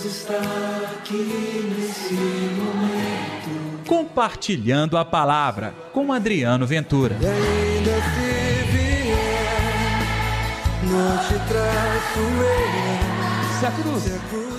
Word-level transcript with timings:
Deus 0.00 0.04
está 0.04 0.40
aqui 0.94 1.74
nesse 1.78 2.14
momento. 2.14 3.86
Compartilhando 3.86 4.96
a 4.96 5.04
palavra 5.04 5.74
com 5.92 6.10
Adriano 6.12 6.66
Ventura. 6.66 7.16
E 7.20 7.26
ainda 7.26 7.90
se 7.90 8.62
vier, 8.72 9.98
não 10.84 11.18
te 11.18 11.34
traço 11.48 12.18
eu. 12.18 13.58
Se 13.58 13.66
a 13.66 13.70
cruz. 13.70 14.02
Se 14.02 14.12
a 14.12 14.18
cruz. 14.28 14.50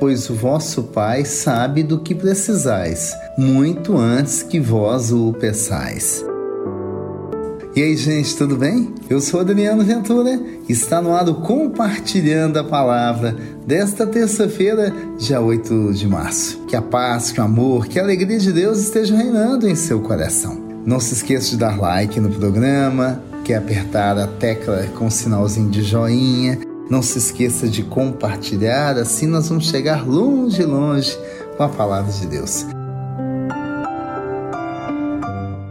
Pois 0.00 0.30
o 0.30 0.34
vosso 0.34 0.84
Pai 0.84 1.24
sabe 1.24 1.82
do 1.82 1.98
que 1.98 2.14
precisais, 2.14 3.14
muito 3.36 3.98
antes 3.98 4.42
que 4.44 4.60
vós 4.60 5.12
o 5.12 5.32
peçais. 5.34 6.24
E 7.78 7.80
aí, 7.80 7.96
gente, 7.96 8.36
tudo 8.36 8.56
bem? 8.56 8.92
Eu 9.08 9.20
sou 9.20 9.38
Adriano 9.38 9.84
Ventura, 9.84 10.36
está 10.68 11.00
no 11.00 11.14
ar 11.14 11.28
o 11.28 11.36
Compartilhando 11.36 12.56
a 12.56 12.64
Palavra 12.64 13.36
desta 13.64 14.04
terça-feira, 14.04 14.92
dia 15.16 15.40
8 15.40 15.92
de 15.92 16.08
março. 16.08 16.58
Que 16.66 16.74
a 16.74 16.82
paz, 16.82 17.30
que 17.30 17.40
o 17.40 17.44
amor, 17.44 17.86
que 17.86 18.00
a 18.00 18.02
alegria 18.02 18.40
de 18.40 18.52
Deus 18.52 18.80
estejam 18.80 19.16
reinando 19.16 19.68
em 19.68 19.76
seu 19.76 20.00
coração. 20.00 20.60
Não 20.84 20.98
se 20.98 21.14
esqueça 21.14 21.50
de 21.50 21.56
dar 21.56 21.78
like 21.78 22.18
no 22.18 22.30
programa, 22.30 23.22
que 23.44 23.52
é 23.52 23.56
apertar 23.56 24.18
a 24.18 24.26
tecla 24.26 24.84
com 24.96 25.06
o 25.06 25.10
sinalzinho 25.12 25.70
de 25.70 25.84
joinha. 25.84 26.58
Não 26.90 27.00
se 27.00 27.18
esqueça 27.18 27.68
de 27.68 27.84
compartilhar, 27.84 28.98
assim 28.98 29.28
nós 29.28 29.48
vamos 29.48 29.66
chegar 29.66 30.04
longe, 30.04 30.64
longe 30.64 31.16
com 31.56 31.62
a 31.62 31.68
palavra 31.68 32.10
de 32.10 32.26
Deus. 32.26 32.66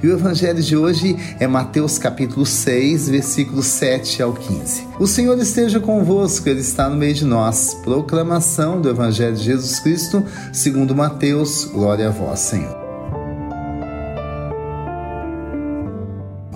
E 0.01 0.07
o 0.07 0.13
evangelho 0.13 0.61
de 0.61 0.77
hoje 0.77 1.17
é 1.39 1.47
Mateus 1.47 1.97
capítulo 1.97 2.45
6, 2.45 3.09
versículos 3.09 3.65
7 3.65 4.21
ao 4.21 4.33
15. 4.33 4.87
O 4.99 5.07
Senhor 5.07 5.37
esteja 5.39 5.79
convosco, 5.79 6.47
ele 6.47 6.59
está 6.61 6.87
no 6.87 6.95
meio 6.95 7.15
de 7.15 7.25
nós. 7.25 7.73
Proclamação 7.83 8.79
do 8.79 8.89
evangelho 8.89 9.35
de 9.35 9.43
Jesus 9.43 9.79
Cristo, 9.79 10.23
segundo 10.53 10.95
Mateus. 10.95 11.65
Glória 11.65 12.09
a 12.09 12.11
vós, 12.11 12.39
Senhor. 12.39 12.86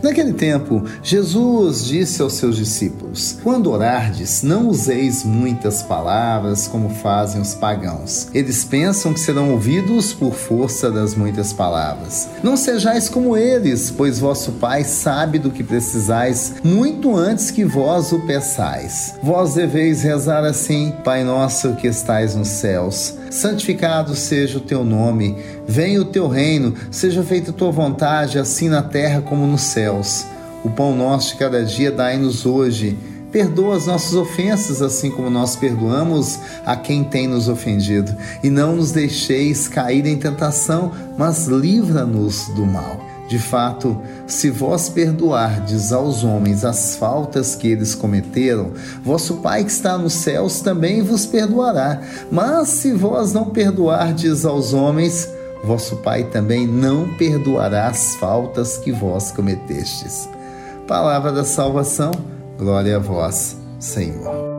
Naquele 0.02 0.34
tempo, 0.34 0.84
Jesus 1.04 1.86
disse 1.86 2.22
aos 2.22 2.34
seus 2.34 2.56
discípulos: 2.56 3.38
Quando 3.44 3.72
orardes, 3.72 4.42
não 4.42 4.68
useis 4.68 5.24
muitas 5.24 5.84
palavras 5.84 6.68
como 6.68 6.90
fazem 6.90 7.42
os 7.42 7.54
pagãos. 7.54 8.28
Eles 8.34 8.64
pensam 8.64 9.14
que 9.14 9.20
serão 9.20 9.52
ouvidos 9.52 10.14
por 10.14 10.34
força 10.34 10.90
das 10.90 11.14
muitas 11.14 11.54
palavras. 11.54 12.30
Não 12.44 12.58
sejais 12.58 13.08
como 13.08 13.38
eles, 13.38 13.92
pois 13.92 14.20
vosso 14.20 14.54
Pai 14.54 14.84
sabe 14.84 15.40
do 15.40 15.52
que 15.52 15.64
precisais 15.64 16.54
muito 16.64 17.16
antes 17.16 17.52
que 17.52 17.64
vós 17.64 18.12
o 18.12 18.20
peçais. 18.22 19.16
Vós 19.22 19.54
deveis 19.54 20.02
rezar 20.02 20.44
assim: 20.44 20.94
Pai 21.04 21.24
nosso 21.24 21.76
que 21.76 21.88
estais 21.88 22.36
nos 22.36 22.48
céus, 22.48 23.16
santificado 23.30 24.16
seja 24.16 24.58
o 24.58 24.62
teu 24.62 24.84
nome, 24.84 25.38
venha 25.68 26.02
o 26.02 26.06
teu 26.06 26.28
reino, 26.28 26.74
seja 26.90 27.24
feita 27.24 27.52
a 27.52 27.54
tua 27.54 27.72
vontade, 27.72 28.40
assim 28.40 28.68
na 28.68 28.82
terra 28.82 29.22
como 29.22 29.46
nos 29.46 29.62
céus. 29.92 30.25
O 30.64 30.70
pão 30.70 30.95
nosso 30.95 31.30
de 31.30 31.36
cada 31.36 31.64
dia 31.64 31.92
dai-nos 31.92 32.45
hoje. 32.45 32.97
Perdoa 33.31 33.78
as 33.78 33.88
nossas 33.88 34.14
ofensas, 34.14 34.81
assim 34.81 35.09
como 35.09 35.30
nós 35.30 35.56
perdoamos 35.56 36.38
a 36.66 36.75
quem 36.75 37.03
tem 37.03 37.28
nos 37.28 37.48
ofendido. 37.48 38.14
E 38.44 38.50
não 38.50 38.75
nos 38.75 38.92
deixeis 38.92 39.67
cair 39.67 40.06
em 40.06 40.17
tentação, 40.17 40.92
mas 41.17 41.48
livra-nos 41.48 42.50
do 42.50 42.66
mal. 42.66 43.00
De 43.30 43.39
fato, 43.39 43.98
se 44.28 44.50
vós 44.50 44.89
perdoardes 44.89 45.94
aos 45.94 46.26
homens 46.26 46.66
as 46.66 46.98
faltas 46.98 47.55
que 47.55 47.70
eles 47.70 47.95
cometeram, 47.95 48.72
vosso 49.02 49.36
Pai 49.36 49.64
que 49.64 49.72
está 49.72 49.98
nos 49.98 50.11
céus 50.11 50.59
também 50.59 51.02
vos 51.02 51.26
perdoará. 51.26 52.02
Mas 52.30 52.67
se 52.67 52.92
vós 52.92 53.31
não 53.31 53.45
perdoardes 53.45 54.44
aos 54.44 54.73
homens, 54.73 55.30
vosso 55.64 55.98
Pai 55.98 56.23
também 56.26 56.67
não 56.67 57.16
perdoará 57.16 57.88
as 57.88 58.16
faltas 58.16 58.77
que 58.77 58.92
vós 58.92 59.32
cometestes. 59.32 60.27
Palavra 60.88 61.32
da 61.32 61.44
salvação, 61.44 62.11
glória 62.58 62.98
a 62.98 62.99
vós, 62.99 63.55
Senhor. 63.80 64.52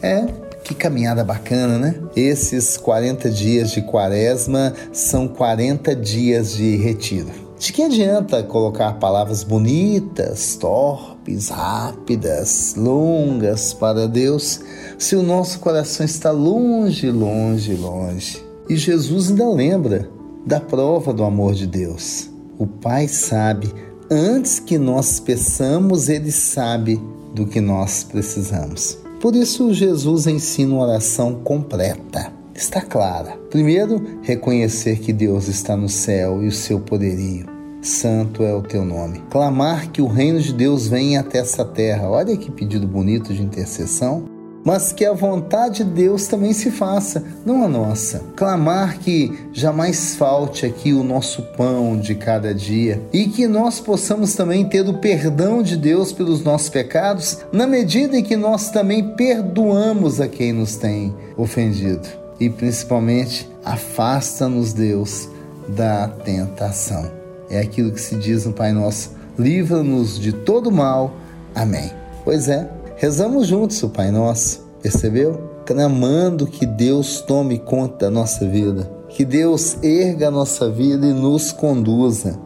É, 0.00 0.26
que 0.62 0.74
caminhada 0.74 1.22
bacana, 1.22 1.78
né? 1.78 1.94
Esses 2.16 2.76
40 2.76 3.30
dias 3.30 3.70
de 3.70 3.82
quaresma 3.82 4.72
são 4.92 5.28
40 5.28 5.94
dias 5.94 6.54
de 6.54 6.76
retiro. 6.76 7.43
De 7.58 7.72
que 7.72 7.82
adianta 7.82 8.42
colocar 8.42 8.94
palavras 8.94 9.42
bonitas, 9.42 10.56
torpes, 10.56 11.48
rápidas, 11.48 12.74
longas 12.76 13.72
para 13.72 14.08
Deus, 14.08 14.60
se 14.98 15.16
o 15.16 15.22
nosso 15.22 15.60
coração 15.60 16.04
está 16.04 16.30
longe, 16.30 17.10
longe, 17.10 17.74
longe? 17.74 18.44
E 18.68 18.76
Jesus 18.76 19.30
ainda 19.30 19.48
lembra 19.48 20.10
da 20.44 20.60
prova 20.60 21.12
do 21.12 21.24
amor 21.24 21.54
de 21.54 21.66
Deus. 21.66 22.28
O 22.58 22.66
Pai 22.66 23.08
sabe, 23.08 23.72
antes 24.10 24.58
que 24.58 24.78
nós 24.78 25.20
peçamos, 25.20 26.08
Ele 26.08 26.32
sabe 26.32 27.00
do 27.34 27.46
que 27.46 27.60
nós 27.60 28.04
precisamos. 28.04 28.98
Por 29.20 29.34
isso, 29.34 29.72
Jesus 29.72 30.26
ensina 30.26 30.74
uma 30.74 30.84
oração 30.84 31.34
completa. 31.36 32.32
Está 32.54 32.80
clara. 32.80 33.36
Primeiro, 33.50 34.20
reconhecer 34.22 35.00
que 35.00 35.12
Deus 35.12 35.48
está 35.48 35.76
no 35.76 35.88
céu 35.88 36.42
e 36.42 36.46
o 36.46 36.52
seu 36.52 36.78
poderio. 36.78 37.46
Santo 37.82 38.42
é 38.42 38.54
o 38.54 38.62
teu 38.62 38.84
nome. 38.84 39.22
Clamar 39.30 39.90
que 39.90 40.00
o 40.00 40.06
reino 40.06 40.40
de 40.40 40.52
Deus 40.52 40.86
venha 40.86 41.20
até 41.20 41.38
essa 41.38 41.64
terra. 41.64 42.08
Olha 42.08 42.36
que 42.36 42.50
pedido 42.50 42.86
bonito 42.86 43.34
de 43.34 43.42
intercessão 43.42 44.34
mas 44.64 44.92
que 44.92 45.04
a 45.04 45.12
vontade 45.12 45.84
de 45.84 45.90
Deus 45.90 46.26
também 46.26 46.54
se 46.54 46.70
faça, 46.70 47.22
não 47.44 47.62
a 47.62 47.68
nossa. 47.68 48.22
Clamar 48.34 48.98
que 48.98 49.30
jamais 49.52 50.16
falte 50.16 50.64
aqui 50.64 50.94
o 50.94 51.04
nosso 51.04 51.42
pão 51.54 51.98
de 51.98 52.14
cada 52.14 52.54
dia 52.54 53.02
e 53.12 53.26
que 53.26 53.46
nós 53.46 53.78
possamos 53.78 54.34
também 54.34 54.66
ter 54.66 54.88
o 54.88 54.94
perdão 54.94 55.62
de 55.62 55.76
Deus 55.76 56.12
pelos 56.12 56.42
nossos 56.42 56.70
pecados, 56.70 57.38
na 57.52 57.66
medida 57.66 58.16
em 58.16 58.22
que 58.22 58.36
nós 58.36 58.70
também 58.70 59.14
perdoamos 59.14 60.20
a 60.20 60.26
quem 60.26 60.52
nos 60.52 60.76
tem 60.76 61.14
ofendido. 61.36 62.23
E 62.38 62.50
principalmente, 62.50 63.50
afasta-nos, 63.64 64.72
Deus, 64.72 65.28
da 65.68 66.08
tentação. 66.08 67.10
É 67.48 67.60
aquilo 67.60 67.92
que 67.92 68.00
se 68.00 68.16
diz 68.16 68.44
no 68.44 68.52
Pai 68.52 68.72
Nosso: 68.72 69.12
livra-nos 69.38 70.18
de 70.18 70.32
todo 70.32 70.70
mal. 70.70 71.14
Amém. 71.54 71.90
Pois 72.24 72.48
é, 72.48 72.68
Rezamos 72.96 73.48
juntos 73.48 73.82
o 73.82 73.88
Pai 73.88 74.12
Nosso, 74.12 74.64
percebeu? 74.80 75.50
Clamando 75.66 76.46
que 76.46 76.64
Deus 76.64 77.20
tome 77.20 77.58
conta 77.58 78.06
da 78.06 78.10
nossa 78.10 78.46
vida, 78.48 78.90
que 79.08 79.24
Deus 79.24 79.76
erga 79.82 80.28
a 80.28 80.30
nossa 80.30 80.70
vida 80.70 81.04
e 81.04 81.12
nos 81.12 81.50
conduza. 81.50 82.38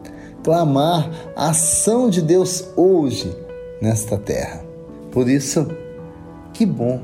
Clamar 0.43 1.09
a 1.35 1.49
ação 1.49 2.09
de 2.09 2.21
Deus 2.21 2.67
hoje 2.75 3.31
nesta 3.79 4.17
terra. 4.17 4.63
Por 5.11 5.29
isso, 5.29 5.67
que 6.51 6.65
bom 6.65 6.99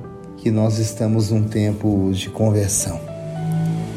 que 0.45 0.51
nós 0.51 0.77
estamos 0.77 1.31
num 1.31 1.41
tempo 1.41 2.11
de 2.13 2.29
conversão. 2.29 2.99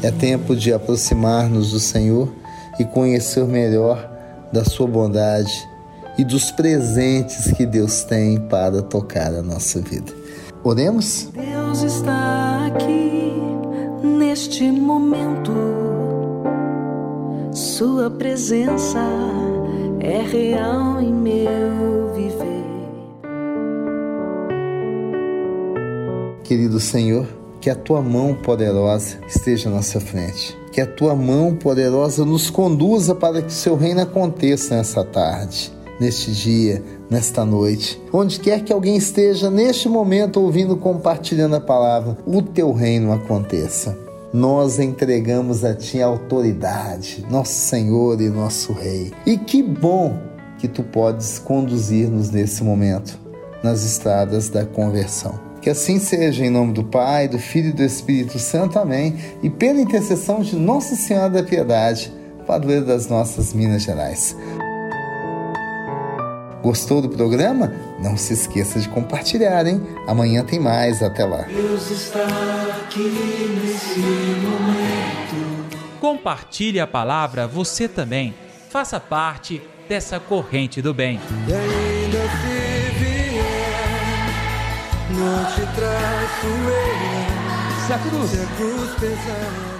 É 0.01 0.09
tempo 0.09 0.55
de 0.55 0.73
aproximar-nos 0.73 1.73
do 1.73 1.79
Senhor 1.79 2.27
e 2.79 2.85
conhecer 2.85 3.45
melhor 3.45 4.09
da 4.51 4.65
Sua 4.65 4.87
bondade 4.87 5.53
e 6.17 6.23
dos 6.23 6.49
presentes 6.49 7.51
que 7.51 7.67
Deus 7.67 8.01
tem 8.01 8.39
para 8.39 8.81
tocar 8.81 9.31
a 9.31 9.43
nossa 9.43 9.79
vida. 9.79 10.11
Oremos? 10.63 11.29
Deus 11.35 11.83
está 11.83 12.65
aqui 12.65 13.31
neste 14.01 14.71
momento. 14.71 15.53
Sua 17.53 18.09
presença 18.09 19.05
é 19.99 20.23
real 20.23 20.99
em 20.99 21.13
meu 21.13 21.98
Querido 26.49 26.79
Senhor, 26.79 27.27
que 27.61 27.69
a 27.69 27.75
tua 27.75 28.01
mão 28.01 28.33
poderosa 28.33 29.19
esteja 29.27 29.69
à 29.69 29.71
nossa 29.71 29.99
frente. 29.99 30.57
Que 30.71 30.81
a 30.81 30.87
tua 30.87 31.13
mão 31.13 31.53
poderosa 31.55 32.25
nos 32.25 32.49
conduza 32.49 33.13
para 33.13 33.39
que 33.39 33.49
o 33.49 33.51
seu 33.51 33.75
reino 33.75 34.01
aconteça 34.01 34.75
nessa 34.75 35.03
tarde 35.03 35.71
neste 35.99 36.31
dia, 36.31 36.83
nesta 37.07 37.45
noite. 37.45 38.01
Onde 38.11 38.39
quer 38.39 38.63
que 38.63 38.73
alguém 38.73 38.95
esteja 38.97 39.51
neste 39.51 39.87
momento 39.87 40.41
ouvindo, 40.41 40.75
compartilhando 40.75 41.55
a 41.55 41.61
palavra, 41.61 42.17
o 42.25 42.41
teu 42.41 42.73
reino 42.73 43.13
aconteça. 43.13 43.95
Nós 44.33 44.79
entregamos 44.79 45.63
a 45.63 45.75
ti 45.75 46.01
a 46.01 46.07
autoridade, 46.07 47.27
nosso 47.29 47.59
Senhor 47.59 48.19
e 48.19 48.27
nosso 48.27 48.73
Rei. 48.73 49.11
E 49.23 49.37
que 49.37 49.61
bom 49.61 50.17
que 50.57 50.67
tu 50.67 50.81
podes 50.81 51.37
conduzir-nos 51.37 52.31
nesse 52.31 52.63
momento, 52.63 53.19
nas 53.61 53.85
estradas 53.85 54.49
da 54.49 54.65
conversão. 54.65 55.48
Que 55.61 55.69
assim 55.69 55.99
seja, 55.99 56.45
em 56.45 56.49
nome 56.49 56.73
do 56.73 56.83
Pai, 56.83 57.27
do 57.27 57.37
Filho 57.37 57.69
e 57.69 57.73
do 57.73 57.83
Espírito 57.83 58.39
Santo. 58.39 58.79
Amém. 58.79 59.15
E 59.43 59.49
pela 59.49 59.79
intercessão 59.79 60.41
de 60.41 60.55
Nossa 60.55 60.95
Senhora 60.95 61.29
da 61.29 61.43
Piedade, 61.43 62.11
padroeira 62.47 62.85
das 62.85 63.07
nossas 63.07 63.53
Minas 63.53 63.83
Gerais. 63.83 64.35
Gostou 66.61 67.01
do 67.01 67.09
programa? 67.09 67.73
Não 68.01 68.17
se 68.17 68.33
esqueça 68.33 68.79
de 68.79 68.89
compartilhar, 68.89 69.65
hein? 69.65 69.81
Amanhã 70.07 70.43
tem 70.43 70.59
mais. 70.59 71.01
Até 71.01 71.25
lá. 71.25 71.43
Deus 71.43 71.89
está 71.89 72.25
aqui 72.85 73.59
nesse 73.61 73.99
momento. 73.99 75.69
Compartilhe 75.99 76.79
a 76.79 76.87
palavra 76.87 77.47
você 77.47 77.87
também. 77.87 78.33
Faça 78.69 78.99
parte 78.99 79.61
dessa 79.87 80.19
corrente 80.19 80.81
do 80.81 80.93
bem. 80.93 81.19
Não 85.19 85.45
te 85.45 85.61
traço 85.75 86.47
eu. 86.47 87.85
Se 87.85 87.93
a 87.93 87.99
cruz 87.99 88.33
Se 88.33 88.41
a 88.41 88.45
cruz 88.55 88.91
pesar. 88.99 89.78